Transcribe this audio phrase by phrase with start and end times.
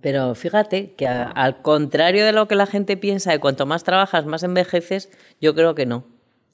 [0.00, 4.26] Pero fíjate que al contrario de lo que la gente piensa, de cuanto más trabajas,
[4.26, 5.10] más envejeces,
[5.40, 6.04] yo creo que no.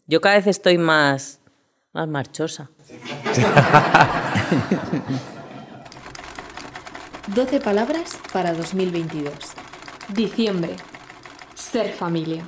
[0.07, 1.41] Yo cada vez estoy más,
[1.93, 2.71] más marchosa.
[7.35, 9.35] 12 palabras para 2022.
[10.09, 10.77] Diciembre.
[11.55, 12.45] Ser familia.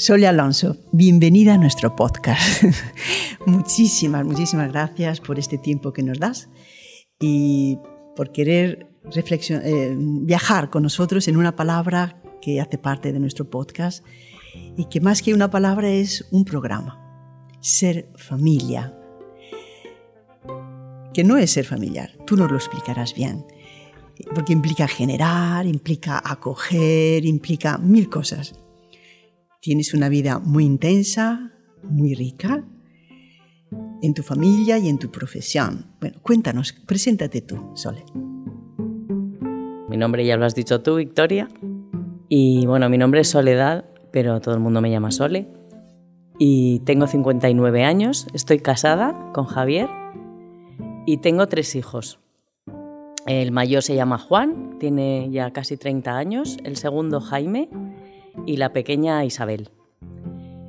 [0.00, 2.64] Sole Alonso, bienvenida a nuestro podcast.
[3.46, 6.48] muchísimas, muchísimas gracias por este tiempo que nos das
[7.20, 7.76] y
[8.16, 14.02] por querer eh, viajar con nosotros en una palabra que hace parte de nuestro podcast
[14.74, 16.98] y que más que una palabra es un programa,
[17.60, 18.96] ser familia.
[21.12, 23.44] Que no es ser familiar, tú nos lo explicarás bien,
[24.34, 28.54] porque implica generar, implica acoger, implica mil cosas.
[29.62, 32.64] Tienes una vida muy intensa, muy rica,
[34.00, 35.94] en tu familia y en tu profesión.
[36.00, 38.02] Bueno, cuéntanos, preséntate tú, Sole.
[39.90, 41.46] Mi nombre ya lo has dicho tú, Victoria.
[42.30, 45.46] Y bueno, mi nombre es Soledad, pero todo el mundo me llama Sole.
[46.38, 49.90] Y tengo 59 años, estoy casada con Javier
[51.04, 52.18] y tengo tres hijos.
[53.26, 57.68] El mayor se llama Juan, tiene ya casi 30 años, el segundo Jaime
[58.46, 59.70] y la pequeña Isabel.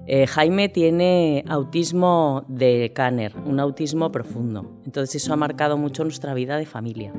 [0.08, 4.70] Eh, Jaime tiene autismo de Kanner, un autismo profundo.
[4.86, 7.14] Entonces eso ha marcado mucho nuestra vida de familia.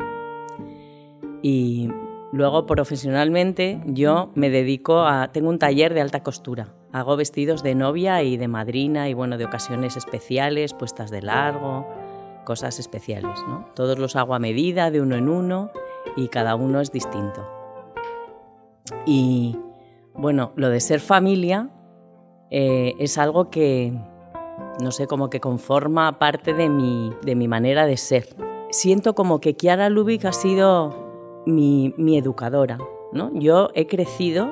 [1.43, 1.89] Y
[2.33, 5.33] luego profesionalmente yo me dedico a...
[5.33, 6.75] Tengo un taller de alta costura.
[6.93, 11.87] Hago vestidos de novia y de madrina y bueno, de ocasiones especiales, puestas de largo,
[12.45, 13.39] cosas especiales.
[13.49, 13.69] ¿no?
[13.75, 15.71] Todos los hago a medida, de uno en uno
[16.17, 17.49] y cada uno es distinto.
[19.07, 19.57] Y
[20.15, 21.71] bueno, lo de ser familia
[22.51, 23.93] eh, es algo que,
[24.81, 28.29] no sé, como que conforma parte de mi, de mi manera de ser.
[28.71, 32.79] Siento como que Kiara Lubick ha sido mi, mi educadora.
[33.13, 33.31] ¿no?
[33.35, 34.51] Yo he crecido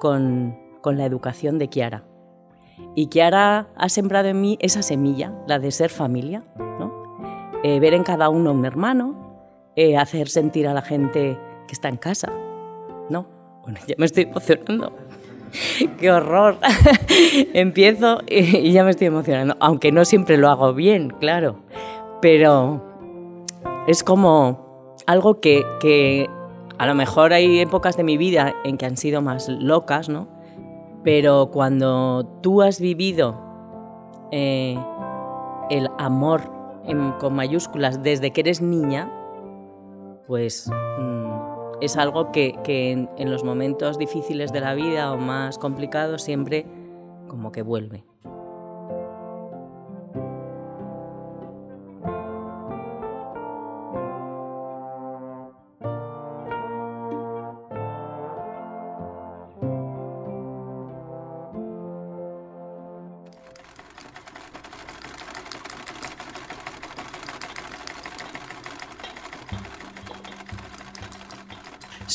[0.00, 2.04] con, con la educación de Kiara.
[2.94, 6.44] Y Kiara ha sembrado en mí esa semilla, la de ser familia.
[6.58, 6.92] ¿no?
[7.62, 9.14] Eh, ver en cada uno un hermano,
[9.76, 12.32] eh, hacer sentir a la gente que está en casa.
[13.08, 13.35] ¿no?
[13.66, 14.92] Bueno, ya me estoy emocionando.
[15.98, 16.56] ¡Qué horror!
[17.52, 21.56] Empiezo y ya me estoy emocionando, aunque no siempre lo hago bien, claro,
[22.22, 22.80] pero
[23.88, 26.30] es como algo que, que
[26.78, 30.28] a lo mejor hay épocas de mi vida en que han sido más locas, ¿no?
[31.02, 33.36] Pero cuando tú has vivido
[34.30, 34.78] eh,
[35.70, 36.54] el amor
[37.18, 39.10] con mayúsculas desde que eres niña,
[40.28, 40.70] pues
[41.80, 46.66] es algo que, en, los momentos difíciles de la vida o más complicados siempre
[47.28, 48.04] como que vuelve.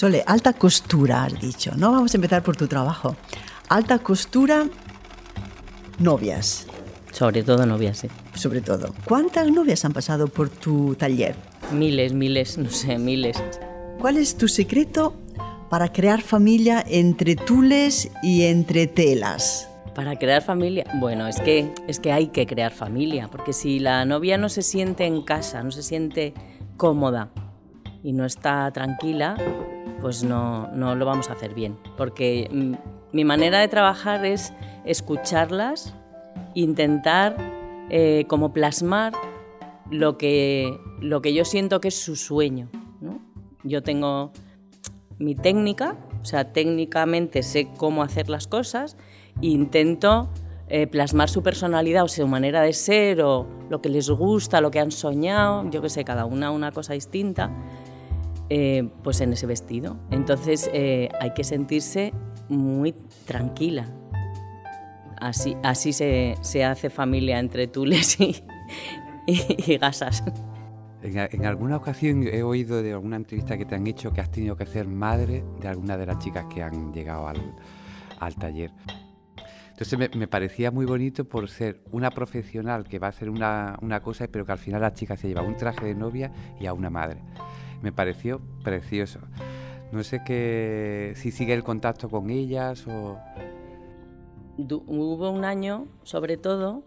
[0.02, 1.92] Sole, alta costura, has dicho, ¿no?
[1.92, 3.16] Vamos a empezar por tu trabajo.
[3.70, 4.66] Alta costura,
[6.00, 6.66] novias.
[7.12, 8.08] Sobre todo novias, sí.
[8.34, 8.96] Sobre todo.
[9.06, 11.36] ¿Cuántas novias han pasado por tu taller?
[11.72, 13.38] Miles, miles, no sé, miles.
[14.00, 15.14] ¿Cuál es tu secreto
[15.70, 19.70] para crear familia entre tules y entre telas?
[19.94, 24.04] Para crear familia, bueno, es que, es que hay que crear familia, porque si la
[24.06, 26.34] novia no se siente en casa, no se siente
[26.76, 27.30] cómoda
[28.04, 29.36] y no está tranquila,
[30.02, 31.78] pues no, no lo vamos a hacer bien.
[31.98, 32.74] Porque mm,
[33.14, 34.54] mi manera de trabajar es
[34.86, 35.94] escucharlas,
[36.54, 37.36] intentar
[37.90, 39.14] eh, como plasmar
[39.90, 42.70] lo que, lo que yo siento que es su sueño.
[43.64, 44.32] Yo tengo
[45.20, 48.98] mi técnica, o sea, técnicamente sé cómo hacer las cosas
[49.40, 50.30] e intento
[50.68, 54.72] eh, plasmar su personalidad o su manera de ser o lo que les gusta, lo
[54.72, 57.52] que han soñado, yo que sé, cada una una cosa distinta
[58.54, 59.98] eh, pues en ese vestido.
[60.12, 62.12] Entonces eh, hay que sentirse
[62.50, 62.94] muy
[63.26, 63.88] tranquila.
[65.22, 68.44] Así, así se, hace familia entre tules y,
[69.26, 70.22] y, gasas.
[71.02, 74.58] En, alguna ocasión he oído de alguna entrevista que te han hecho que has tenido
[74.58, 78.72] que ser madre de alguna de las chicas que han llegado al, taller.
[79.70, 84.02] Entonces me, parecía muy bonito por ser una profesional que va a hacer una, una
[84.02, 86.74] cosa, pero que al final la chica se lleva un traje de novia y a
[86.74, 87.22] una madre.
[87.82, 89.20] Me pareció precioso.
[89.92, 93.18] No sé qué, si sigue el contacto con ellas o...
[94.58, 96.84] Hubo un año, sobre todo,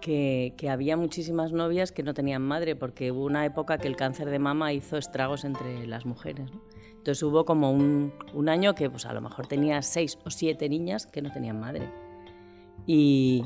[0.00, 4.30] que, había muchísimas novias que no tenían madre, porque hubo una época que el cáncer
[4.30, 6.50] de mama hizo estragos entre las mujeres.
[6.90, 8.12] Entonces hubo como un,
[8.48, 11.88] año que pues, a lo mejor tenía seis o siete niñas que no tenían madre.
[12.86, 13.44] Y,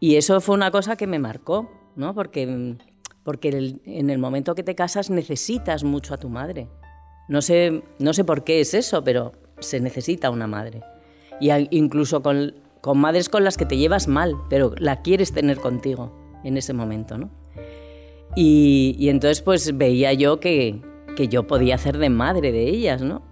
[0.00, 2.14] eso fue una cosa que me marcó, ¿no?
[2.14, 2.76] porque,
[3.22, 6.68] porque en el momento que te casas necesitas mucho a tu madre.
[7.28, 10.82] No sé, no sé por qué es eso, pero se necesita una madre.
[11.40, 15.58] Y incluso con con madres con las que te llevas mal, pero la quieres tener
[15.58, 16.12] contigo
[16.44, 17.30] en ese momento, ¿no?
[18.36, 20.80] Y, entonces pues veía yo que,
[21.16, 23.22] que, yo podía hacer de madre de ellas, ¿no?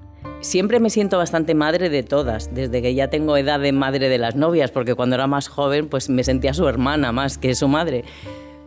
[0.41, 4.19] Siempre me siento bastante madre de todas, desde que ya tengo edad de madre de
[4.19, 7.69] las novias, porque cuando era más joven pues me sentía su hermana más que su
[7.69, 8.05] madre.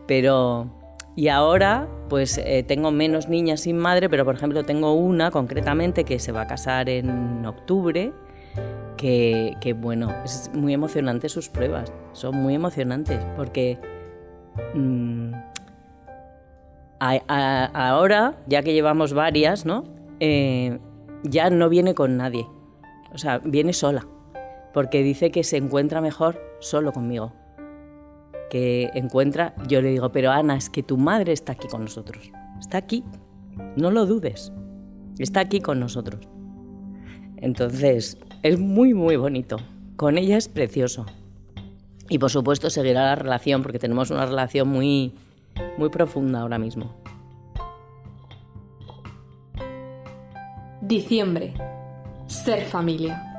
[0.07, 0.80] Pero...
[1.15, 6.03] Y ahora pues eh, tengo menos niñas sin madre, pero por ejemplo tengo una concretamente
[6.03, 8.13] que se va a casar en octubre
[9.01, 13.79] que, bueno, es muy emocionante sus pruebas, son muy emocionantes porque
[14.75, 15.31] mm,
[16.99, 19.85] ahora, ya que llevamos varias, ¿no?
[20.19, 20.77] Eh,
[21.23, 22.45] ya no viene con nadie,
[23.13, 24.05] o sea, viene sola,
[24.73, 27.33] porque dice que se encuentra mejor solo conmigo,
[28.51, 32.33] que encuentra, yo le digo, pero Ana, es que tu madre está aquí con nosotros,
[32.59, 33.01] está aquí,
[33.77, 34.51] no lo dudes,
[35.19, 36.27] está aquí con nosotros.
[37.37, 39.55] Entonces, es muy, muy bonito.
[39.95, 41.05] Con ella es precioso.
[42.09, 45.15] Y por supuesto seguirá la relación, porque tenemos una relación muy,
[45.77, 46.93] muy profunda ahora mismo.
[50.81, 51.53] Diciembre.
[52.27, 53.30] Ser familia.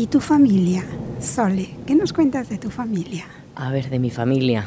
[0.00, 0.82] ¿Y tu familia?
[1.20, 3.26] Sole, ¿qué nos cuentas de tu familia?
[3.54, 4.66] A ver, de mi familia.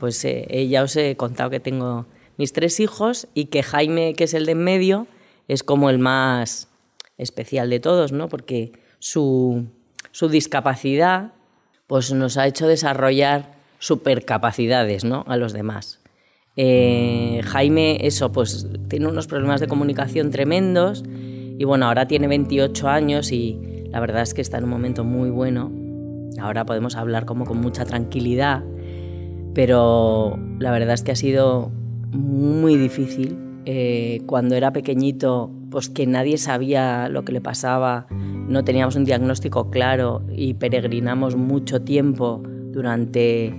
[0.00, 2.06] Pues eh, ya os he contado que tengo
[2.38, 5.06] mis tres hijos y que Jaime, que es el de en medio,
[5.46, 6.66] es como el más
[7.18, 8.28] especial de todos, ¿no?
[8.28, 9.66] Porque su,
[10.10, 11.34] su discapacidad
[11.86, 15.24] pues nos ha hecho desarrollar supercapacidades ¿no?
[15.28, 16.00] a los demás.
[16.56, 22.88] Eh, Jaime, eso, pues tiene unos problemas de comunicación tremendos y bueno, ahora tiene 28
[22.88, 25.70] años y la verdad es que está en un momento muy bueno.
[26.40, 28.64] Ahora podemos hablar como con mucha tranquilidad,
[29.54, 31.70] pero la verdad es que ha sido
[32.10, 33.38] muy difícil.
[33.66, 39.04] Eh, cuando era pequeñito, pues que nadie sabía lo que le pasaba, no teníamos un
[39.04, 42.42] diagnóstico claro y peregrinamos mucho tiempo
[42.72, 43.54] durante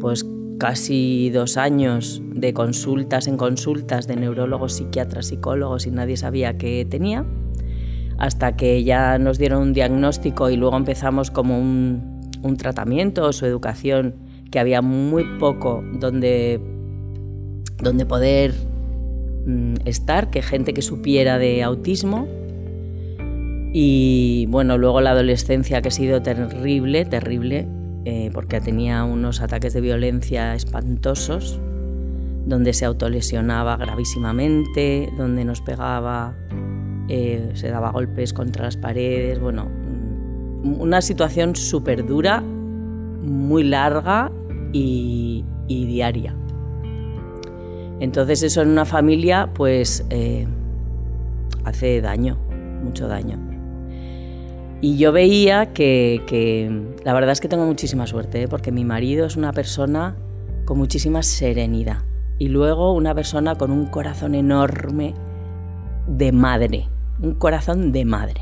[0.00, 0.24] pues
[0.58, 6.86] casi dos años de consultas en consultas de neurólogos, psiquiatras, psicólogos y nadie sabía qué
[6.88, 7.26] tenía
[8.18, 12.16] hasta que ya nos dieron un diagnóstico y luego empezamos como un,
[12.58, 14.14] tratamiento o su educación,
[14.52, 16.60] que había muy poco donde,
[17.82, 18.54] donde poder
[19.46, 22.28] mm, estar, que gente que supiera de autismo.
[23.72, 27.66] Y bueno, luego la adolescencia que ha sido terrible, terrible,
[28.04, 31.60] eh, porque tenía unos ataques de violencia espantosos,
[32.46, 36.36] donde se autolesionaba gravísimamente, donde nos pegaba
[37.08, 44.32] eh, se daba golpes contra las paredes, bueno, mm, una situación súper dura, muy larga
[44.72, 46.34] y, diaria.
[48.00, 50.46] Entonces eso en una familia pues eh,
[51.64, 52.38] hace daño,
[52.82, 53.38] mucho daño.
[54.80, 56.70] Y yo veía que,
[57.04, 58.48] la verdad es que tengo muchísima suerte, ¿eh?
[58.48, 60.16] porque mi marido es una persona
[60.66, 62.02] con muchísima serenidad
[62.38, 65.14] y luego una persona con un corazón enorme
[66.06, 66.88] de madre
[67.20, 68.40] un corazón de madre.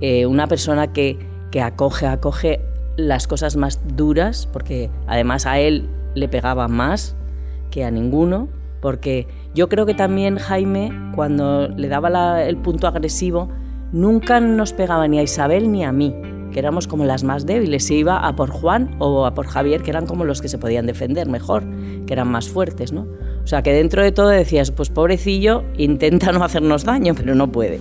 [0.00, 1.18] Eh, una persona que,
[1.50, 2.60] que acoge, acoge
[2.96, 7.16] las cosas más duras, porque además a él le pegaba más
[7.70, 8.48] que a ninguno,
[8.80, 13.48] porque yo creo que también Jaime, cuando le daba el punto agresivo,
[13.92, 16.14] nunca nos pegaba ni a Isabel ni a mí,
[16.52, 17.86] que éramos como las más débiles.
[17.86, 20.58] Se iba a por Juan o a por Javier, que eran como los que se
[20.58, 21.64] podían defender mejor,
[22.06, 23.06] que eran más fuertes, ¿no?
[23.48, 27.50] O sea, que dentro de todo decías, pues pobrecillo, intenta no hacernos daño, pero no
[27.50, 27.80] puede.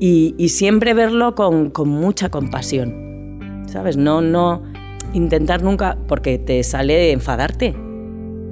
[0.00, 3.96] Y, siempre verlo con, mucha compasión, ¿sabes?
[3.96, 4.64] No, no
[5.12, 7.76] intentar nunca, porque te sale enfadarte,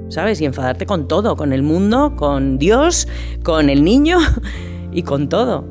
[0.07, 0.39] ¿sabes?
[0.39, 3.09] Y enfadarte con todo, con el mundo, con Dios,
[3.43, 4.17] con el niño
[4.93, 5.65] y con todo.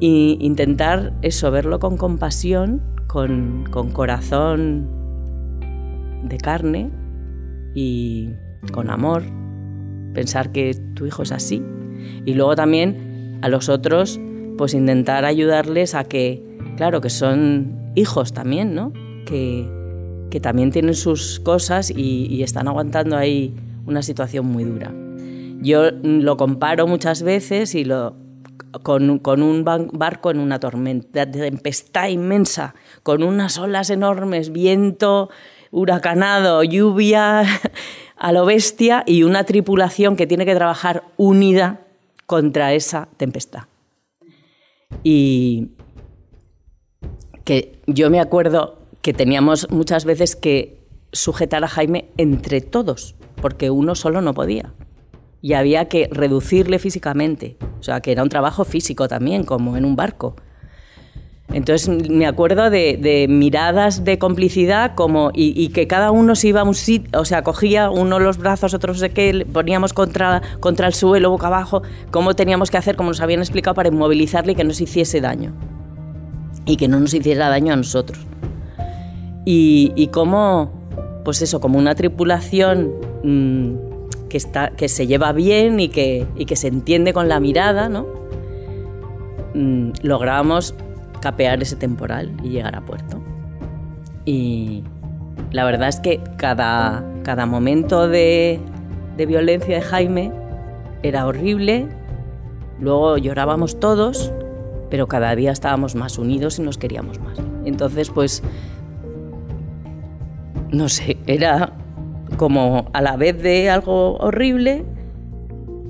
[0.00, 4.88] Y intentar eso, verlo con compasión, con corazón
[6.24, 6.90] de carne
[7.72, 8.30] y
[8.72, 9.22] con amor
[10.14, 11.62] pensar que tu hijo es así.
[12.24, 14.18] Y luego también a los otros,
[14.56, 16.42] pues intentar ayudarles a que
[16.76, 18.92] claro, que son hijos también, ¿no?
[19.26, 19.68] Que,
[20.30, 23.54] que también tienen sus cosas y, y están aguantando ahí
[23.86, 24.92] una situación muy dura.
[25.60, 28.16] Yo lo comparo muchas veces y lo,
[28.82, 35.30] con, con, un barco en una tormenta, tempestad inmensa, con unas olas enormes, viento
[35.70, 37.44] huracanado, lluvia
[38.24, 41.82] a lo bestia y una tripulación que tiene que trabajar unida
[42.24, 43.64] contra esa tempestad.
[45.02, 45.72] Y
[47.44, 50.80] que yo me acuerdo que teníamos muchas veces que
[51.12, 54.72] sujetar a Jaime entre todos, porque uno solo no podía.
[55.42, 59.84] Y había que reducirle físicamente, o sea, que era un trabajo físico también, como en
[59.84, 60.34] un barco.
[61.52, 66.64] Entonces me acuerdo de, miradas de complicidad como y, que cada uno se iba a
[66.64, 70.94] un sitio, o sea, cogía uno los brazos, otros de que poníamos contra, contra el
[70.94, 74.64] suelo, boca abajo, cómo teníamos que hacer, como nos habían explicado, para inmovilizarle y que
[74.64, 75.52] no se hiciese daño.
[76.66, 78.18] Y que no nos hiciera daño a nosotros.
[79.44, 80.72] Y, y cómo,
[81.24, 86.46] pues eso, como una tripulación mm, que, está, que se lleva bien y que, y
[86.46, 88.06] que se entiende con la mirada, ¿no?
[89.54, 90.74] Mm, logramos
[91.24, 93.18] capear ese temporal y llegar a puerto.
[94.26, 94.84] Y
[95.52, 98.60] la verdad es que cada, cada momento de,
[99.16, 100.32] de violencia de Jaime
[101.02, 101.88] era horrible,
[102.78, 104.34] luego llorábamos todos,
[104.90, 107.38] pero cada día estábamos más unidos y nos queríamos más.
[107.64, 108.42] Entonces, pues,
[110.72, 111.72] no sé, era
[112.36, 114.84] como a la vez de algo horrible,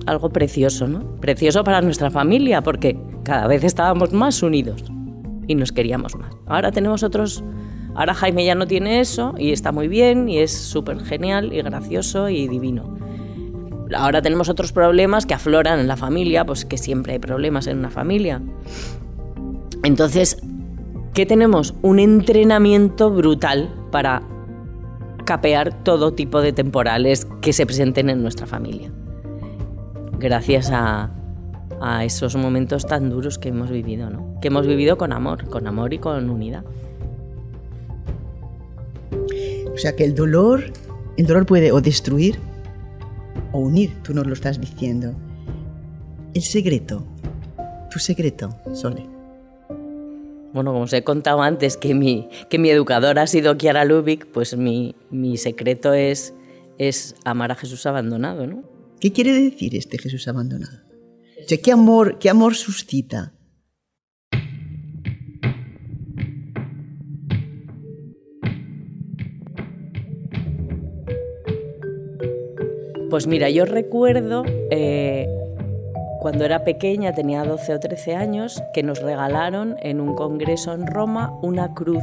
[0.06, 1.16] algo precioso, ¿no?
[1.16, 4.84] Precioso para nuestra familia, porque cada vez estábamos más unidos
[5.46, 6.34] y nos queríamos más.
[6.46, 7.42] Ahora tenemos otros...
[7.94, 11.62] Ahora Jaime ya no tiene eso y está muy bien y es súper genial y
[11.62, 12.98] gracioso y divino.
[13.96, 17.78] Ahora tenemos otros problemas que afloran en la familia, pues que siempre hay problemas en
[17.78, 18.42] una familia.
[19.84, 20.38] Entonces,
[21.12, 21.74] ¿qué tenemos?
[21.82, 24.22] Un entrenamiento brutal para
[25.24, 28.90] capear todo tipo de temporales que se presenten en nuestra familia.
[30.18, 31.10] Gracias a,
[31.80, 34.33] a esos momentos tan duros que hemos vivido, ¿no?
[34.44, 36.66] Que hemos vivido con amor, con amor y con unidad.
[39.72, 40.64] O sea que el dolor,
[41.16, 42.38] el dolor puede o destruir
[43.52, 45.14] o unir, tú nos lo estás diciendo.
[46.34, 47.06] El secreto,
[47.90, 49.06] tu secreto, Sole.
[50.52, 54.26] Bueno, como os he contado antes que mi, que mi educadora ha sido Kiara Lubick,
[54.26, 56.34] pues mi, mi secreto es,
[56.76, 58.62] es amar a Jesús abandonado, ¿no?
[59.00, 60.80] ¿Qué quiere decir este Jesús abandonado?
[61.62, 63.33] ¿qué amor, qué amor suscita?
[73.14, 74.42] Pues mira, yo recuerdo
[74.72, 75.28] eh,
[76.18, 80.84] cuando era pequeña, tenía 12 o 13 años, que nos regalaron en un congreso en
[80.84, 82.02] Roma una cruz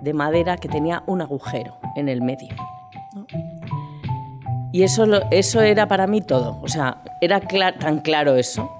[0.00, 2.54] de madera que tenía un agujero en el medio.
[4.72, 6.58] Y eso, eso era para mí todo.
[6.62, 7.38] O sea, era
[7.78, 8.70] tan claro eso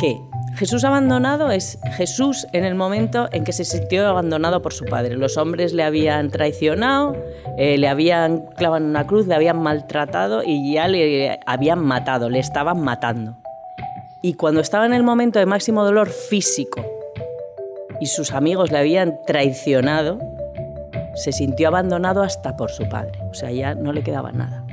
[0.00, 0.18] que
[0.56, 5.16] Jesús abandonado es Jesús en el momento en que se sintió abandonado por su padre.
[5.16, 7.16] Los hombres le habían traicionado,
[7.58, 12.30] eh, le habían clavado en una cruz, le habían maltratado y ya le habían matado,
[12.30, 13.36] le estaban matando.
[14.22, 16.84] Y cuando estaba en el momento de máximo dolor físico
[18.00, 20.20] y sus amigos le habían traicionado,
[21.16, 23.18] se sintió abandonado hasta por su padre.
[23.30, 24.64] O sea, ya no le quedaba nada.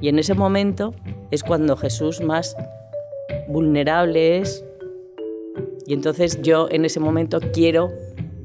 [0.00, 0.94] Y en ese momento
[1.30, 2.56] es cuando Jesús más
[3.48, 4.64] vulnerable es.
[5.92, 7.92] Y entonces yo en ese momento quiero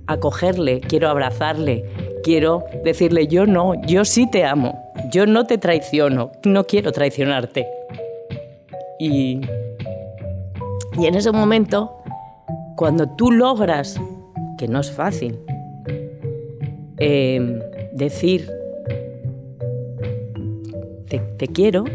[0.05, 1.85] acogerle, quiero abrazarle,
[2.21, 4.77] quiero decirle, yo no, yo sí te amo,
[5.13, 7.65] yo no te traiciono, no quiero traicionarte.
[8.99, 9.39] Y,
[10.97, 11.95] y en ese momento,
[12.75, 13.97] cuando tú logras,
[14.57, 15.39] que no es fácil,
[16.97, 17.61] eh,
[17.93, 18.51] decir,
[21.07, 21.85] te, quiero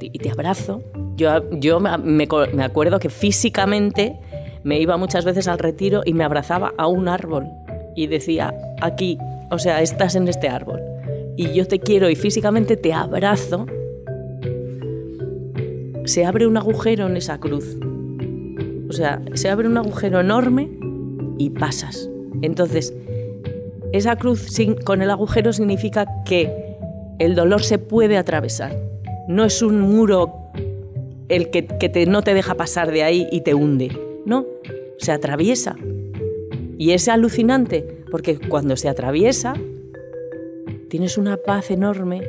[0.00, 0.82] y te abrazo.
[1.14, 4.18] Yo, yo me, me acuerdo que físicamente
[4.66, 7.46] me iba muchas veces al retiro y me abrazaba a un árbol
[7.94, 9.16] y decía, aquí,
[9.48, 10.80] o sea, estás en este árbol
[11.36, 13.66] y yo te quiero y físicamente te abrazo,
[16.04, 17.78] se abre un agujero en esa cruz.
[18.88, 20.68] O sea, se abre un agujero enorme
[21.38, 22.10] y pasas.
[22.42, 22.92] Entonces,
[23.92, 26.76] esa cruz sin, con el agujero significa que
[27.20, 28.76] el dolor se puede atravesar.
[29.28, 30.50] No es un muro
[31.28, 33.96] el que, no te deja pasar de ahí y te hunde.
[34.26, 34.44] No,
[34.98, 35.76] se atraviesa.
[36.78, 39.54] Y es alucinante, porque cuando se atraviesa,
[40.88, 42.22] tienes una paz enorme,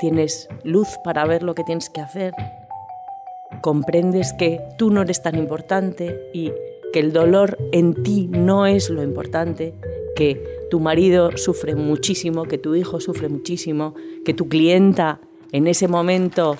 [0.00, 2.32] tienes luz para ver lo que tienes que hacer,
[3.60, 6.52] comprendes que tú no eres tan importante y
[6.92, 9.74] que el dolor en ti no es lo importante,
[10.16, 15.20] que tu marido sufre muchísimo, que tu hijo sufre muchísimo, que tu clienta
[15.52, 16.56] en ese momento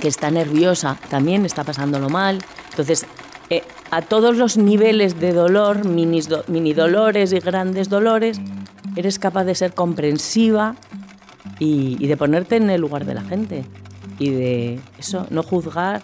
[0.00, 2.38] que está nerviosa también está pasándolo mal.
[2.70, 3.06] Entonces,
[3.50, 8.40] eh, a todos los niveles de dolor, mini, mini dolores y grandes dolores,
[8.96, 10.76] eres capaz de ser comprensiva
[11.58, 13.64] y, de ponerte en el lugar de la gente.
[14.18, 16.02] Y de eso, no juzgar,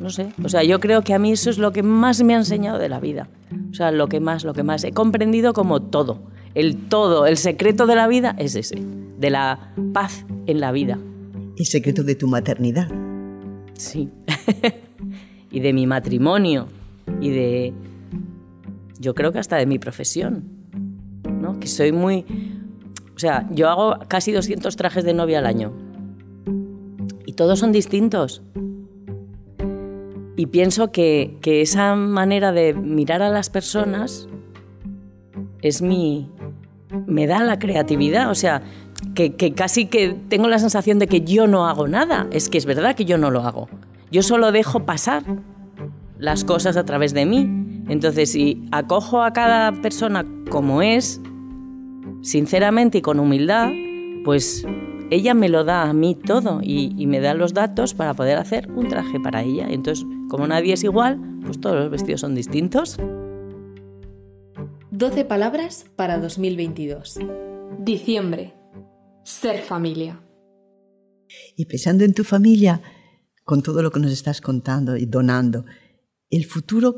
[0.00, 0.32] no sé.
[0.44, 2.78] O sea, yo creo que a mí eso es lo que más me ha enseñado
[2.78, 3.28] de la vida.
[3.70, 4.84] O sea, lo que más, lo que más.
[4.84, 6.22] He comprendido como todo.
[6.54, 8.82] El todo, el secreto de la vida es ese,
[9.18, 10.98] de la paz en la vida.
[11.56, 12.88] El secreto de tu maternidad.
[13.74, 14.10] Sí.
[15.50, 16.68] y de mi matrimonio.
[17.20, 17.74] Y de.
[18.98, 20.60] Yo creo que hasta de mi profesión.
[21.40, 21.58] ¿no?
[21.58, 22.24] Que soy muy.
[23.14, 25.72] O sea, yo hago casi 200 trajes de novia al año.
[27.26, 28.42] Y todos son distintos.
[30.36, 34.28] Y pienso que, que esa manera de mirar a las personas
[35.60, 36.30] es mi.
[37.06, 38.30] me da la creatividad.
[38.30, 38.62] O sea,
[39.14, 42.26] que, que, casi que tengo la sensación de que yo no hago nada.
[42.32, 43.68] Es que es verdad que yo no lo hago.
[44.10, 45.22] Yo solo dejo pasar
[46.20, 47.48] las cosas a través de mí.
[47.88, 51.20] Entonces, si acojo a cada persona como es,
[52.22, 53.70] sinceramente y con humildad,
[54.24, 54.64] pues
[55.10, 58.70] ella me lo da a mí todo y, me da los datos para poder hacer
[58.70, 59.66] un traje para ella.
[59.68, 62.96] Entonces, como nadie es igual, pues todos los vestidos son distintos.
[64.92, 67.18] 12 palabras para 2022.
[67.78, 68.54] Diciembre.
[69.24, 70.20] Ser familia.
[71.56, 72.80] Y pensando en tu familia,
[73.44, 75.64] con todo lo que nos estás contando y donando,
[76.30, 76.96] el futuro,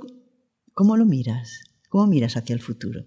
[0.74, 1.64] ¿cómo lo miras?
[1.88, 3.04] ¿Cómo miras hacia el futuro?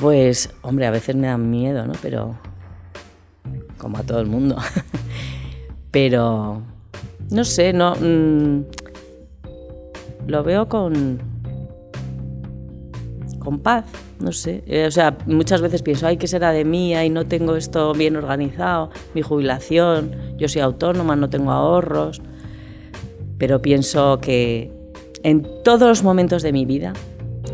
[0.00, 1.92] Pues, hombre, a veces me da miedo, ¿no?
[2.00, 2.38] Pero,
[3.76, 4.56] como a todo el mundo.
[5.90, 6.62] Pero,
[7.30, 7.94] no sé, no...
[7.96, 8.64] Mm,
[10.26, 11.20] lo veo con,
[13.38, 13.84] con paz,
[14.20, 14.62] no sé.
[14.66, 16.94] Eh, o sea, muchas veces pienso, ay, ¿qué será de mí?
[16.94, 22.20] Ay, no tengo esto bien organizado, mi jubilación, yo soy autónoma, no tengo ahorros.
[23.38, 24.70] Pero pienso que
[25.22, 26.92] en todos los momentos de mi vida,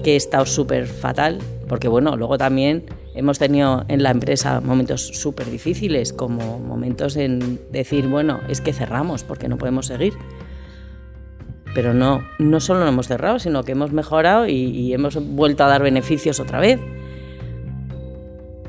[0.02, 5.06] que he estado súper fatal, porque bueno, luego también hemos tenido en la empresa momentos
[5.06, 10.14] súper difíciles, como momentos en decir, bueno, es que cerramos porque no podemos seguir.
[11.76, 15.68] Pero no, no solo no hemos cerrado, sino que hemos mejorado y, hemos vuelto a
[15.68, 16.80] dar beneficios otra vez.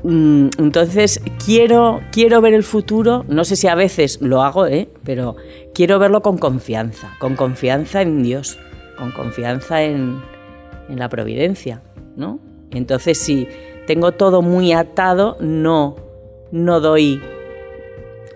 [0.02, 4.90] Mm, entonces quiero, quiero ver el futuro, no sé si a veces lo hago, ¿eh?
[5.04, 5.36] pero
[5.72, 8.58] quiero verlo con confianza, con confianza en Dios,
[8.98, 10.20] con confianza en,
[10.90, 11.80] en la providencia,
[12.14, 12.40] ¿no?
[12.72, 13.48] Entonces, si
[13.86, 15.96] tengo todo muy atado, no,
[16.52, 17.22] no doy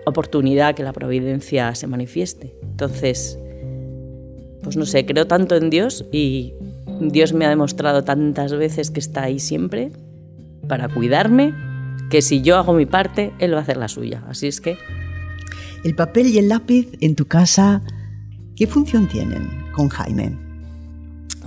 [0.07, 2.55] oportunidad a que la providencia se manifieste.
[2.63, 3.37] Entonces,
[4.63, 6.53] pues no sé, creo tanto en Dios y
[6.99, 9.91] Dios me ha demostrado tantas veces que está ahí siempre
[10.67, 11.53] para cuidarme,
[12.09, 14.23] que si yo hago mi parte, Él va a hacer la suya.
[14.27, 14.77] Así es que...
[15.83, 17.81] El papel y el lápiz en tu casa,
[18.55, 20.37] ¿qué función tienen con Jaime?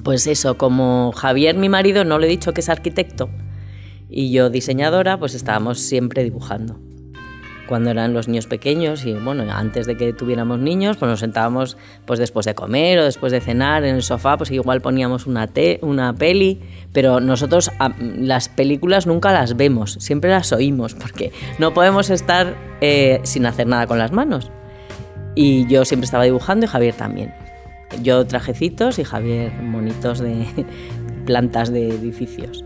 [0.04, 3.30] Pues eso, como Javier, mi marido, no le he dicho que es arquitecto
[4.08, 6.78] y yo diseñadora, pues estábamos siempre dibujando.
[7.66, 11.76] Cuando eran los niños pequeños y bueno, antes de que tuviéramos niños, pues nos sentábamos
[12.04, 15.48] pues después de comer o después de cenar en el sofá, pues igual poníamos una,
[15.82, 16.60] una peli,
[16.92, 23.20] pero nosotros las películas nunca las vemos, siempre las oímos, porque no podemos estar eh,
[23.24, 24.50] sin hacer nada con las manos.
[25.34, 27.34] Y yo siempre estaba dibujando y Javier también.
[28.02, 30.46] Yo trajecitos y Javier monitos de
[31.26, 32.64] plantas de edificios.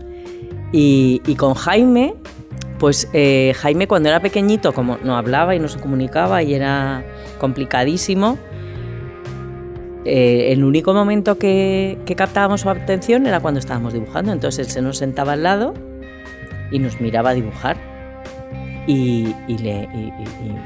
[0.71, 2.13] Y, con Jaime,
[2.81, 7.05] pues eh, Jaime cuando era pequeñito, como no hablaba y no se comunicaba y era
[7.37, 8.39] complicadísimo,
[10.03, 14.31] eh, el único momento que, captábamos su atención era cuando estábamos dibujando.
[14.31, 15.75] Entonces él se nos sentaba al lado
[16.71, 17.77] y nos miraba a dibujar.
[18.87, 19.87] Y, le,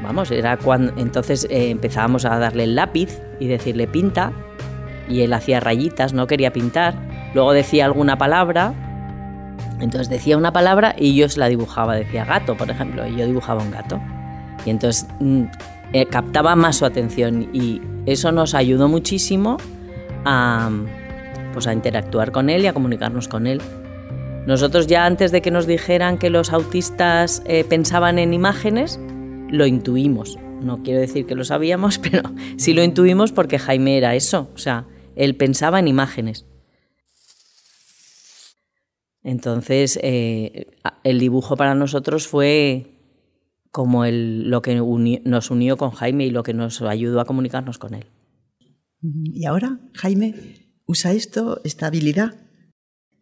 [0.01, 4.32] vamos, era cuando entonces eh, empezábamos a darle el lápiz y decirle pinta
[5.10, 6.95] y él hacía rayitas, no quería pintar.
[7.34, 8.85] Luego decía alguna palabra,
[9.79, 13.25] entonces decía una palabra y yo se la dibujaba, decía gato, por ejemplo, y yo
[13.25, 13.99] dibujaba un gato.
[14.65, 15.43] Y entonces mm,
[15.93, 19.57] eh, captaba más su atención y eso nos ayudó muchísimo
[20.25, 20.69] a,
[21.53, 23.61] pues a interactuar con él y a comunicarnos con él.
[24.45, 28.99] Nosotros ya antes de que nos dijeran que los autistas eh, pensaban en imágenes,
[29.49, 30.38] lo intuimos.
[30.61, 34.49] No quiero decir que lo sabíamos, pero sí lo intuimos porque Jaime era eso.
[34.53, 34.85] O sea,
[35.15, 36.45] él pensaba en imágenes.
[39.25, 40.67] Entonces, eh,
[41.03, 42.91] el dibujo para nosotros fue
[43.71, 47.79] como el, lo que nos unió con Jaime y lo que nos ayudó a comunicarnos
[47.79, 48.05] con él.
[49.01, 50.35] ¿Y ahora, Jaime,
[50.85, 52.35] usa esto, esta habilidad?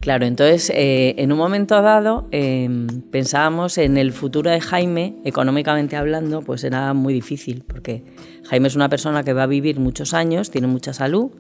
[0.01, 5.95] Claro, entonces eh, en un momento dado em, pensábamos en el futuro de Jaime, económicamente
[5.95, 8.03] hablando, pues era muy difícil, porque
[8.43, 11.31] Jaime es una persona que va a vivir muchos años, tiene mucha salud,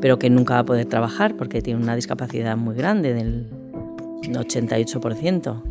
[0.00, 3.61] pero que nunca va a poder trabajar porque tiene una discapacidad muy grande, del
[4.22, 5.62] 88%.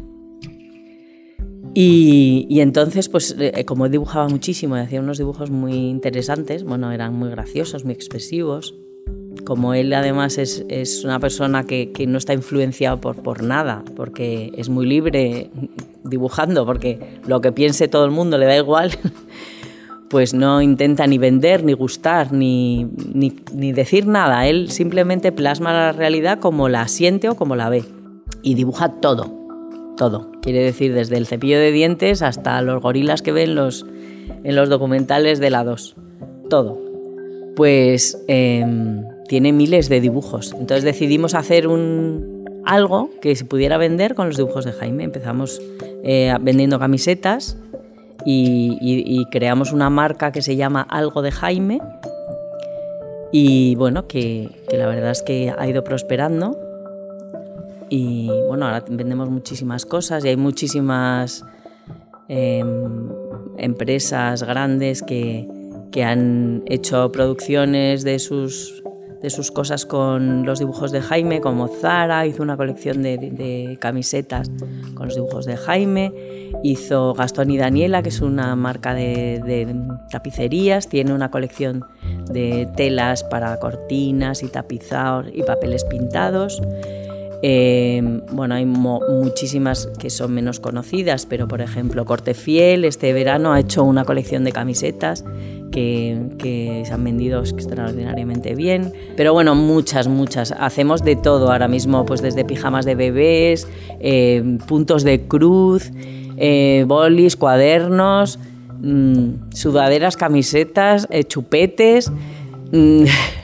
[1.73, 6.91] Y, y, entonces, pues eh, como dibujaba muchísimo y hacía unos dibujos muy interesantes, bueno,
[6.91, 8.75] eran muy graciosos, muy expresivos,
[9.45, 13.83] como él además es, es una persona que, que, no está influenciado por, por nada,
[13.95, 15.49] porque es muy libre
[16.03, 18.91] dibujando, porque lo que piense todo el mundo le da igual,
[20.09, 24.47] pues no intenta ni vender, ni gustar, ni, ni, ni decir nada.
[24.47, 27.85] Él simplemente plasma la realidad como la siente o como la ve.
[28.41, 29.31] Y dibuja todo,
[29.97, 30.31] todo.
[30.41, 33.85] Quiere decir desde el cepillo de dientes hasta los gorilas que ven los,
[34.43, 35.95] en los documentales de la 2.
[36.49, 36.79] Todo.
[37.55, 38.21] Pues...
[38.27, 38.65] Eh,
[39.31, 40.51] tiene miles de dibujos.
[40.51, 45.05] Entonces decidimos hacer un, algo que se pudiera vender con los dibujos de Jaime.
[45.05, 45.61] Empezamos
[46.03, 47.57] eh, vendiendo camisetas
[48.25, 51.79] y, creamos una marca que se llama Algo de Jaime.
[53.31, 56.57] Y bueno, que, la verdad es que ha ido prosperando.
[57.93, 61.43] Y bueno, ahora vendemos muchísimas cosas y hay muchísimas
[62.29, 63.09] em,
[63.57, 65.45] empresas grandes que,
[65.91, 68.81] que han hecho producciones de sus
[69.21, 74.49] de sus cosas con los dibujos de Jaime, como Zara, hizo una colección de, camisetas
[74.95, 76.11] con los dibujos de Jaime,
[76.63, 79.75] hizo Gastón y Daniela, que es una marca de,
[80.09, 81.85] tapicerías, tiene una colección
[82.31, 86.59] de telas para cortinas y tapizados y papeles pintados.
[87.43, 93.53] Eh, bueno, hay muchísimas que son menos conocidas, pero por ejemplo Corte Fiel este verano
[93.53, 95.23] ha hecho una colección de camisetas
[95.71, 98.93] que, se han vendido extraordinariamente bien.
[99.15, 100.51] Pero bueno, muchas, muchas.
[100.51, 103.67] Hacemos de todo ahora mismo, pues desde pijamas de bebés,
[103.99, 105.91] eh, puntos de cruz,
[106.37, 108.39] eh, bolis, cuadernos,
[108.81, 112.11] mm, sudaderas, camisetas, eh, chupetes.
[112.71, 113.05] Mm,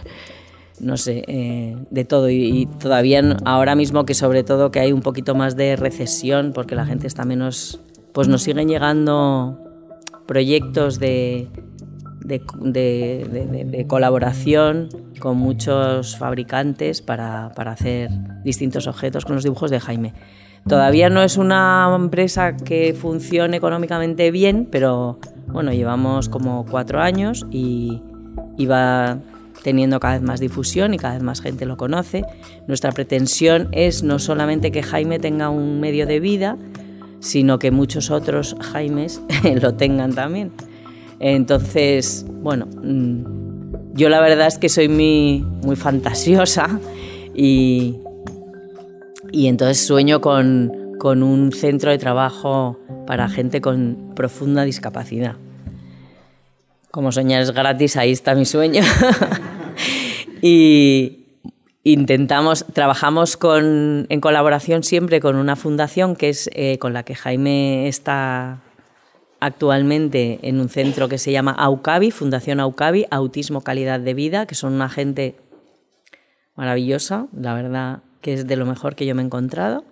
[0.79, 2.29] no sé, de todo.
[2.29, 6.75] Y, todavía ahora mismo que sobre todo que hay un poquito más de recesión porque
[6.75, 7.79] la gente está menos,
[8.13, 9.59] pues nos siguen llegando
[10.27, 11.47] proyectos de,
[12.27, 18.11] de, colaboración con muchos fabricantes para, hacer
[18.43, 20.13] distintos objetos con los dibujos de Jaime.
[20.67, 27.45] Todavía no es una empresa que funcione económicamente bien, pero bueno, llevamos como cuatro años
[27.49, 28.01] y,
[28.57, 29.17] y va
[29.67, 32.23] teniendo cada vez más difusión y cada vez más gente lo conoce.
[32.67, 36.58] Nuestra pretensión es no solamente que Jaime tenga un medio de vida,
[37.19, 39.21] sino que muchos otros Jaimes
[39.62, 40.53] lo tengan también.
[41.19, 46.80] Entonces, bueno, mm, yo la verdad es que soy muy, muy fantasiosa
[47.36, 47.97] y,
[49.34, 50.71] y entonces sueño con,
[51.03, 55.36] un centro de trabajo para gente con profunda discapacidad.
[56.89, 58.82] Como soñar es gratis, ahí está mi sueño.
[60.41, 61.26] y
[61.84, 67.88] intentamos, trabajamos en colaboración siempre con una fundación que es eh, con la que Jaime
[67.88, 68.62] está
[69.39, 74.56] actualmente en un centro que se llama AUCAVI, Fundación AUCAVI, Autismo Calidad de Vida, que
[74.56, 75.36] son una gente
[76.56, 79.86] maravillosa, la verdad que es de lo mejor que yo me he encontrado.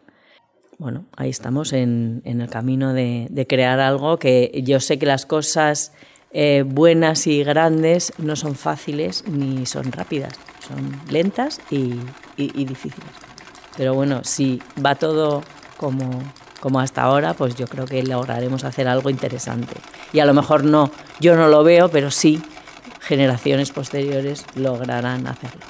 [0.78, 5.94] Bueno, ahí estamos en, el camino de, crear algo que yo sé que las cosas
[6.38, 10.34] eh, buenas y grandes no son fáciles ni son rápidas,
[10.68, 11.96] son lentas y
[12.36, 13.10] difíciles.
[13.78, 15.44] Pero bueno, si va todo
[15.78, 16.22] como
[16.66, 19.76] como hasta ahora, pues yo creo que lograremos hacer algo interesante.
[20.14, 22.42] Y a lo mejor no, yo no lo veo, pero sí,
[23.02, 25.62] generaciones posteriores lograrán hacerlo.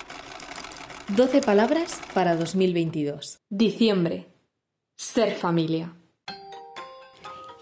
[1.09, 3.39] 12 palabras para 2022.
[3.49, 4.29] Diciembre.
[4.95, 5.93] Ser familia.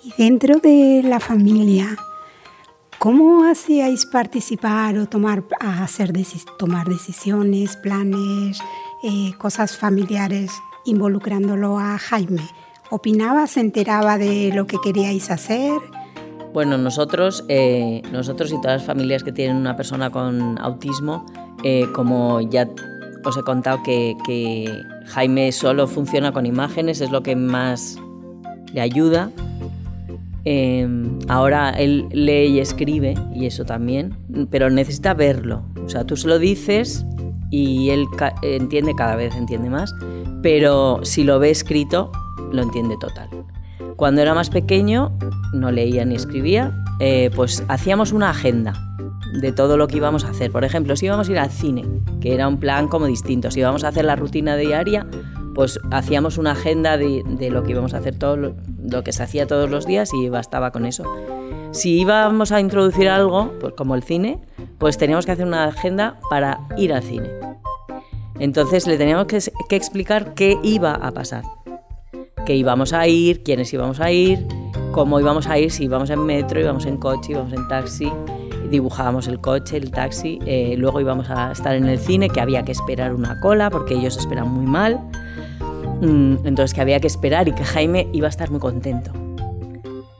[0.03, 1.97] Y dentro de la familia,
[3.03, 6.13] ¿cómo hacíais participar o tomar, hacer,
[6.57, 8.59] tomar decisiones, planes,
[9.03, 10.49] eh, cosas familiares
[10.85, 12.47] involucrándolo a Jaime?
[12.91, 15.81] opinaba, se enteraba de lo que queríais hacer.
[16.53, 21.25] Bueno, nosotros, eh, nosotros y todas las familias que tienen una persona con autismo,
[21.63, 22.69] eh, como ya
[23.25, 24.15] os he contado que,
[25.07, 27.97] Jaime solo funciona con imágenes, es lo que más
[28.71, 29.29] le ayuda.
[30.45, 34.17] Em, ahora él lee y escribe, y eso también,
[34.49, 35.63] pero necesita verlo.
[35.83, 37.05] O sea, tú se lo dices
[37.49, 38.05] y él
[38.41, 39.93] entiende cada vez, entiende más,
[40.41, 42.11] pero si lo ve escrito,
[42.51, 43.29] lo entiende total.
[43.95, 45.17] Cuando era más pequeño,
[45.53, 48.73] no leía ni escribía, eh, pues hacíamos una agenda
[49.39, 50.51] de todo lo que íbamos a hacer.
[50.51, 51.85] Por ejemplo, si íbamos a ir al cine,
[52.19, 55.07] que era un plan como distinto, si íbamos a hacer la rutina diaria,
[55.53, 59.23] pues hacíamos una agenda de, lo que íbamos a hacer todo lo, lo, que se
[59.23, 61.03] hacía todos los días y bastaba con eso.
[61.71, 64.39] Si íbamos a introducir algo, pues como el cine,
[64.77, 67.29] pues teníamos que hacer una agenda para ir al cine.
[68.39, 69.37] Entonces le teníamos que,
[69.75, 71.43] explicar qué iba a pasar,
[72.45, 74.45] qué íbamos a ir, quiénes íbamos a ir,
[74.91, 78.11] cómo íbamos a ir, si íbamos en metro, íbamos en coche, íbamos en taxi,
[78.69, 82.63] dibujábamos el coche, el taxi, eh, luego íbamos a estar en el cine, que había
[82.63, 84.99] que esperar una cola, porque ellos esperan muy mal,
[86.03, 89.11] entonces que había que esperar y que Jaime iba a estar muy contento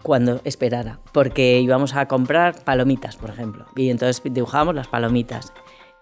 [0.01, 5.53] cuando esperara, porque íbamos a comprar palomitas, por ejemplo, y entonces dibujábamos las palomitas.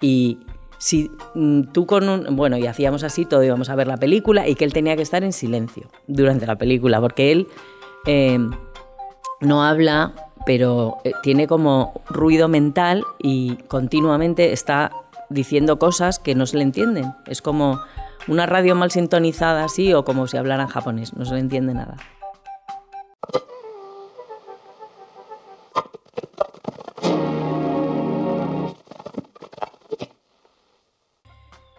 [0.02, 0.40] Y
[0.80, 2.36] si mm, tú con un...
[2.36, 5.04] Bueno, y hacíamos así, todo íbamos a ver la película y que él tenía que
[5.04, 7.48] estar en silencio durante la película, porque él
[8.08, 8.40] eh,
[9.42, 10.14] no habla
[10.46, 14.92] pero eh, tiene como ruido mental y continuamente está
[15.32, 17.14] diciendo cosas que no se le entienden.
[17.26, 17.80] Es como
[18.28, 21.98] una radio mal sintonizada así o como si hablaran japonés, no se le entiende nada.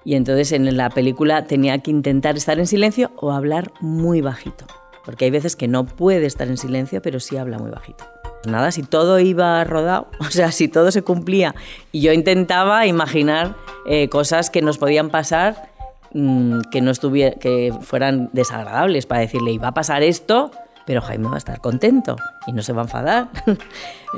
[0.04, 4.66] Y entonces en la película tenía que intentar estar en silencio o hablar muy bajito,
[5.04, 8.04] porque hay veces que no puede estar en silencio, pero sí habla muy bajito.
[8.46, 11.55] Nada, si todo iba rodado, o sea, si todo se cumplía
[11.92, 15.70] y yo intentaba imaginar eh, cosas que nos podían pasar
[16.12, 20.50] mm, que no estuviera, que fueran desagradables para decirle iba a pasar esto,
[20.87, 23.28] pero Jaime va a estar contento y no se va a enfadar.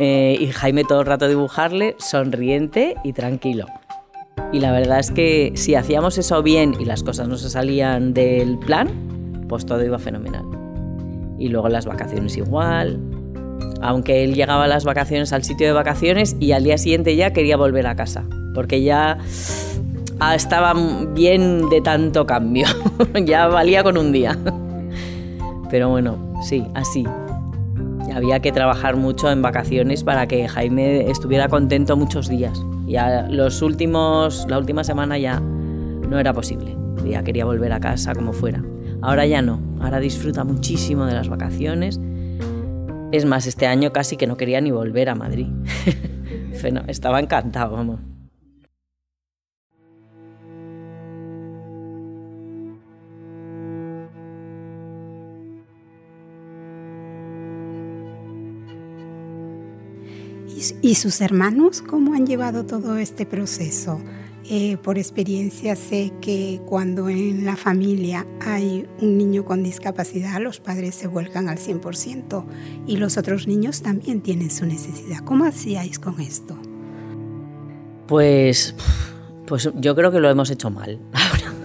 [0.00, 3.66] Eh, y Jaime todo el rato dibujarle sonriente y tranquilo.
[4.52, 8.12] Y la verdad es que si hacíamos eso bien y las cosas no se salían
[8.12, 10.44] del plan, pues todo iba fenomenal.
[11.38, 12.98] Y luego las vacaciones igual,
[13.84, 17.34] aunque él llegaba a las vacaciones al sitio de vacaciones y al día siguiente ya
[17.34, 19.18] quería volver a casa, porque ya
[20.20, 20.72] ah, estaba
[21.12, 22.66] bien de tanto cambio,
[23.26, 24.38] ya valía con un día.
[25.70, 27.04] Pero bueno, sí, así.
[28.14, 32.64] Había que trabajar mucho en vacaciones para que Jaime estuviera contento muchos días.
[32.86, 36.74] Ya los últimos, la última semana ya no era posible.
[37.04, 38.62] Ya quería volver a casa como fuera.
[39.02, 39.60] Ahora ya no.
[39.80, 42.00] Ahora disfruta muchísimo de las vacaciones
[43.16, 45.46] es más, este año casi que no quería ni volver a Madrid.
[46.88, 48.00] Estaba encantado, vamos.
[60.81, 64.00] ¿Y sus hermanos cómo han llevado todo este proceso?
[64.50, 70.61] Eh, por experiencia sé que cuando en la familia hay un niño con discapacidad, los
[70.61, 72.44] padres se vuelcan al 100%
[72.87, 75.20] y los otros niños también tienen su necesidad.
[75.24, 76.59] ¿Cómo hacíais con esto?
[78.07, 78.74] Pues,
[79.46, 80.98] pues yo creo que lo hemos hecho mal.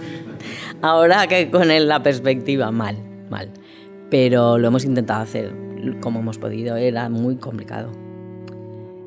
[0.80, 2.96] Ahora, que con la perspectiva, mal,
[3.28, 3.50] mal.
[4.08, 5.54] Pero lo hemos intentado hacer
[6.00, 7.92] como hemos podido, era muy complicado.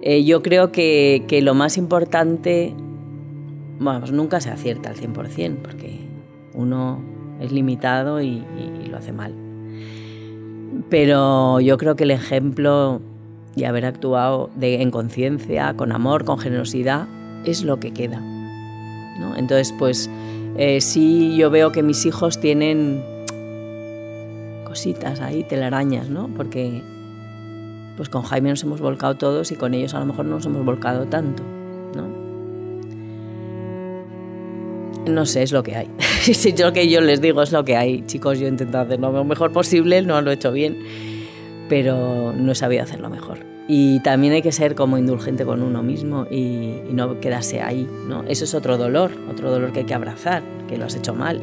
[0.03, 2.75] Eh, yo creo que lo más importante
[3.83, 5.99] bueno, pues nunca se acierta al 100%, porque
[6.53, 7.01] uno
[7.39, 8.43] es limitado y,
[8.89, 9.33] lo hace mal.
[10.89, 13.01] Pero yo creo que el ejemplo
[13.55, 17.07] y haber actuado en conciencia, con amor, con generosidad,
[17.45, 18.19] es lo que queda.
[19.19, 19.35] ¿no?
[19.35, 20.09] Entonces, pues
[20.57, 23.03] eh, sí yo veo que mis hijos tienen
[24.65, 26.29] cositas ahí, telarañas, ¿no?
[26.35, 26.81] Porque
[27.95, 30.45] pues con Jaime nos hemos volcado todos y con ellos a lo mejor no nos
[30.45, 31.43] hemos volcado tanto.
[35.07, 35.89] No sé, es lo que hay.
[36.21, 38.03] si yo que yo les digo es lo que hay.
[38.05, 40.77] Chicos, yo he intentado hacerlo lo mejor posible, no lo he hecho bien,
[41.69, 43.39] pero no he sabido hacerlo mejor.
[43.67, 47.87] Y también hay que ser como indulgente con uno mismo y, no quedarse ahí.
[48.07, 48.23] ¿no?
[48.27, 51.41] Eso es otro dolor, otro dolor que hay que abrazar, que lo has hecho mal.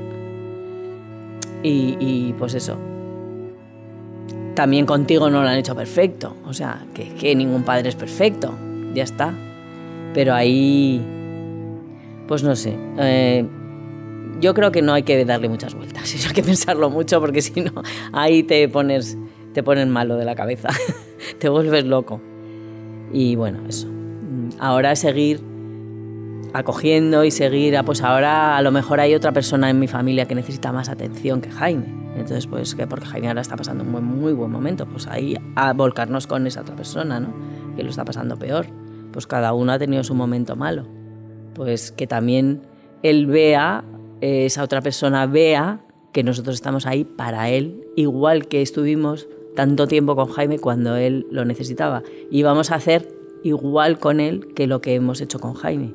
[1.62, 2.78] Y, pues eso.
[4.54, 6.36] También contigo no lo han hecho perfecto.
[6.46, 8.54] O sea, que ningún padre es perfecto.
[8.94, 9.34] Ya está.
[10.12, 11.02] Pero ahí
[12.30, 12.78] pues no sé.
[12.96, 13.44] Eh,
[14.40, 17.60] yo creo que no hay que darle muchas vueltas, hay que pensarlo mucho porque si
[17.60, 17.72] no,
[18.12, 19.18] ahí te pones,
[19.52, 20.68] te pones malo de la cabeza,
[21.40, 22.20] te vuelves loco.
[23.12, 23.88] Y bueno, eso.
[24.60, 25.40] Ahora seguir
[26.52, 30.26] acogiendo y seguir, ah, pues ahora a lo mejor hay otra persona en mi familia
[30.26, 32.12] que necesita más atención que Jaime.
[32.14, 35.72] Entonces, pues que porque Jaime ahora está pasando un muy buen momento, pues ahí a
[35.72, 37.34] volcarnos con esa otra persona, ¿no?
[37.74, 38.68] Que lo está pasando peor.
[39.10, 40.99] Pues cada uno ha tenido su momento malo
[41.54, 42.62] pues que también
[43.02, 43.84] él vea,
[44.20, 50.16] esa otra persona vea que nosotros estamos ahí para él, igual que estuvimos tanto tiempo
[50.16, 52.02] con Jaime cuando él lo necesitaba.
[52.30, 53.08] Y vamos a hacer
[53.42, 55.94] igual con él que lo que hemos hecho con Jaime.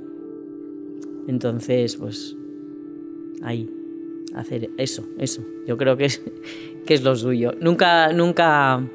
[1.28, 2.36] Entonces, pues
[3.42, 3.70] ahí,
[4.36, 5.42] hacer eso, eso.
[5.68, 6.22] Yo creo que es,
[6.86, 7.54] que es lo suyo.
[7.60, 8.88] Nunca, nunca,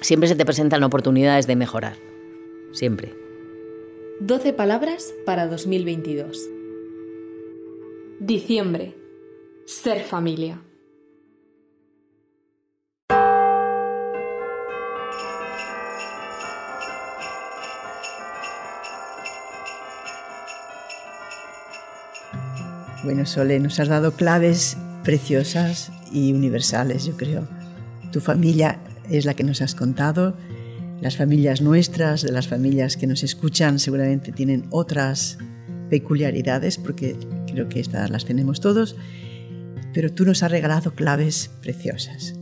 [0.00, 1.96] siempre se te presentan oportunidades de mejorar.
[2.72, 3.23] Siempre.
[4.20, 6.48] 12 palabras para 2022.
[8.20, 8.94] Diciembre.
[9.66, 10.62] Ser familia.
[23.02, 27.48] Bueno, Sole, nos has dado claves preciosas y universales, yo creo.
[28.12, 28.78] Tu familia
[29.10, 30.36] es la que nos has contado.
[31.00, 35.38] Las familias nuestras, de las familias que nos escuchan, seguramente tienen otras
[35.90, 38.96] peculiaridades, porque creo que estas las tenemos todos,
[39.92, 42.34] pero tú nos has regalado claves preciosas.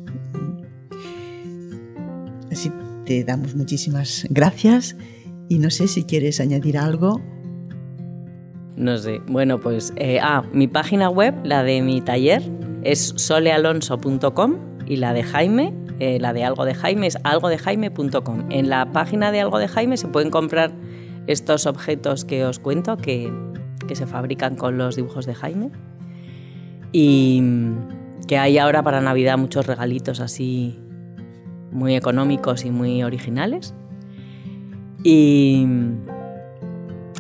[2.51, 2.71] Así
[3.05, 4.97] te damos muchísimas gracias
[5.49, 7.21] y no sé si quieres añadir algo
[8.77, 9.21] no sé.
[9.29, 9.93] Bueno, pues.
[9.97, 12.43] Eh, ah, mi página web, la de mi taller,
[12.83, 18.47] es solealonso.com y la de Jaime, eh, la de algo de Jaime, es algodejaime.com.
[18.51, 20.73] En la página de algo de Jaime se pueden comprar
[21.29, 23.33] estos objetos que os cuento que,
[23.87, 25.71] que se fabrican con los dibujos de Jaime.
[26.91, 27.41] Y
[28.27, 30.81] que hay ahora para Navidad muchos regalitos así
[31.71, 33.73] muy económicos y muy originales.
[35.05, 35.67] Y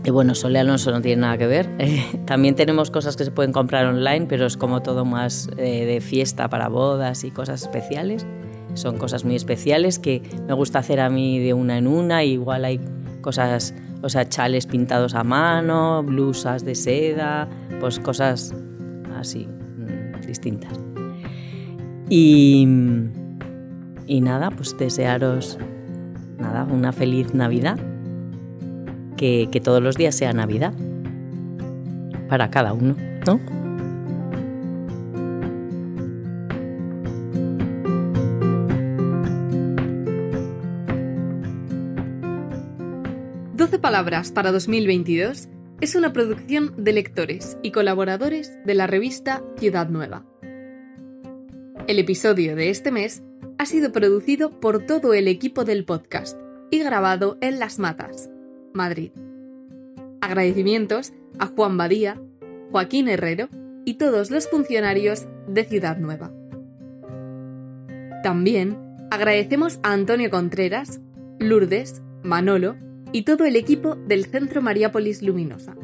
[0.05, 1.71] y bueno, Sole Alonso no tiene nada que ver.
[1.79, 5.87] Eh, también tenemos cosas que se pueden comprar online, pero es como todo más eh,
[5.87, 8.27] de fiesta para bodas y cosas especiales.
[8.74, 12.24] Son cosas muy especiales que me gusta hacer a mí de una en una.
[12.24, 12.80] Igual hay
[13.20, 17.48] cosas, o sea, chales pintados a mano, blusas de seda,
[17.80, 18.54] pues cosas
[19.16, 20.78] así mm, distintas.
[22.08, 22.66] Y,
[24.06, 25.58] y nada, pues desearos
[26.38, 27.78] nada, una feliz Navidad
[29.50, 30.72] que, todos los días sea Navidad
[32.28, 33.38] para cada uno, ¿no?
[43.92, 45.50] Palabras para 2022
[45.83, 50.24] es una producción de lectores y colaboradores de la revista Ciudad Nueva.
[51.87, 53.22] El episodio de este mes
[53.59, 58.31] ha sido producido por todo el equipo del podcast y grabado en Las Matas,
[58.72, 59.11] Madrid.
[60.22, 62.18] Agradecimientos a Juan Badía,
[62.70, 63.50] Joaquín Herrero
[63.85, 66.33] y todos los funcionarios de Ciudad Nueva.
[68.22, 68.78] También
[69.11, 71.02] agradecemos a Antonio Contreras,
[71.38, 72.74] Lourdes, Manolo
[73.12, 75.77] y todo el equipo del Centro Mariápolis Luminosa.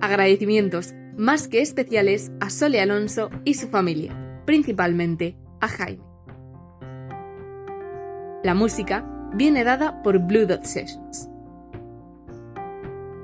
[0.00, 6.02] Agradecimientos más que especiales a Sole Alonso y su familia, principalmente a Jaime.
[8.42, 11.28] La música viene dada por Blue Dot Sessions.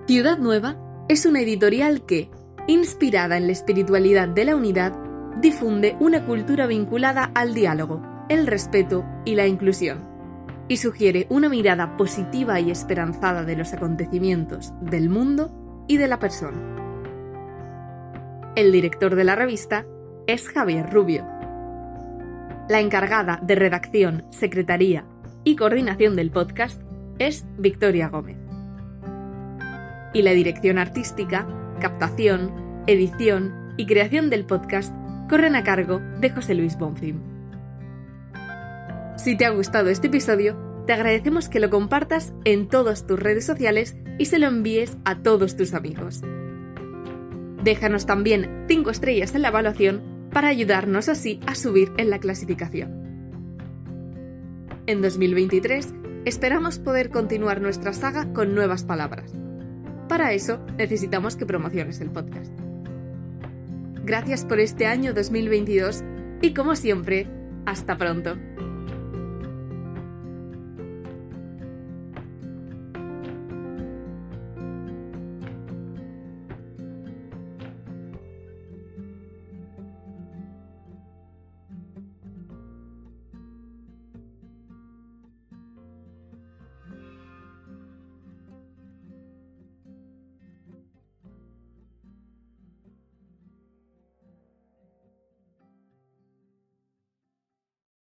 [0.07, 0.77] Ciudad Nueva
[1.09, 2.31] es una editorial que,
[2.69, 4.93] inspirada en la espiritualidad de la unidad,
[5.41, 10.16] difunde una cultura vinculada al diálogo, el respeto y la inclusión,
[10.69, 16.19] y sugiere una mirada positiva y esperanzada de los acontecimientos, del mundo y de la
[16.19, 16.59] persona.
[18.57, 19.87] El director de la revista
[20.27, 21.25] es Javier Rubio.
[22.69, 25.05] La encargada de redacción, secretaría
[25.45, 26.83] y coordinación del podcast
[27.19, 28.39] es Victoria Gómez.
[30.13, 31.47] Y la dirección artística,
[31.81, 34.93] captación, edición y creación del podcast
[35.29, 37.36] corren a cargo de José Luis Bonfim.
[39.17, 43.47] Si te ha gustado este episodio, te agradecemos que lo compartas en todas tus redes
[43.47, 46.21] sociales y se lo envíes a todos tus amigos.
[47.65, 53.07] Déjanos también 5 estrellas en la evaluación para ayudarnos así a subir en la clasificación.
[54.87, 55.95] En 2023
[56.27, 59.33] esperamos poder continuar nuestra saga con nuevas palabras.
[60.09, 62.53] Para eso necesitamos que promociones el podcast.
[64.05, 66.05] Gracias por este año 2022
[66.43, 67.27] y como siempre,
[67.65, 68.37] hasta pronto.